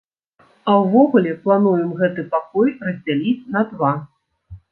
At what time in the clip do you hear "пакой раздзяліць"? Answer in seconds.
2.33-3.49